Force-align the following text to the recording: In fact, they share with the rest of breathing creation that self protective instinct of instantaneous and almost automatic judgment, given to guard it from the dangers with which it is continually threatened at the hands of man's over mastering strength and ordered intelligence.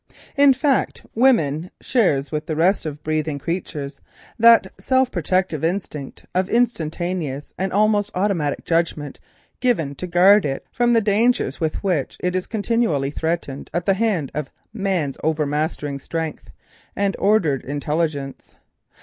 In 0.35 0.55
fact, 0.55 1.05
they 1.15 1.69
share 1.79 2.23
with 2.31 2.47
the 2.47 2.55
rest 2.55 2.87
of 2.87 3.03
breathing 3.03 3.37
creation 3.37 3.87
that 4.39 4.73
self 4.79 5.11
protective 5.11 5.63
instinct 5.63 6.25
of 6.33 6.49
instantaneous 6.49 7.53
and 7.55 7.71
almost 7.71 8.09
automatic 8.15 8.65
judgment, 8.65 9.19
given 9.59 9.93
to 9.93 10.07
guard 10.07 10.43
it 10.43 10.65
from 10.71 10.93
the 10.93 11.01
dangers 11.01 11.59
with 11.59 11.75
which 11.83 12.17
it 12.21 12.35
is 12.35 12.47
continually 12.47 13.11
threatened 13.11 13.69
at 13.75 13.85
the 13.85 13.93
hands 13.93 14.31
of 14.33 14.49
man's 14.73 15.17
over 15.23 15.45
mastering 15.45 15.99
strength 15.99 16.49
and 16.95 17.15
ordered 17.19 17.63
intelligence. 17.63 18.55